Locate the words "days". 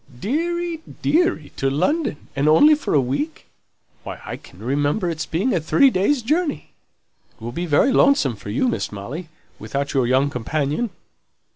5.91-6.23